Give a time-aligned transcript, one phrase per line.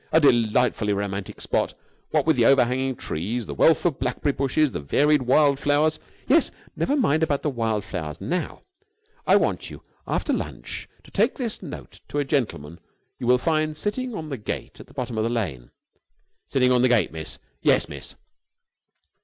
[0.11, 1.75] "A delightfully romantic spot.
[2.09, 6.49] What with the overhanging trees, the wealth of blackberry bushes, the varied wild flowers...." "Yes,
[6.75, 8.63] never mind about the wild flowers now.
[9.27, 12.79] I want you after lunch to take this note to a gentleman
[13.19, 15.69] you will find sitting on the gate at the bottom of the lane...."
[16.47, 17.37] "Sitting on the gate, miss.
[17.61, 18.15] Yes, miss."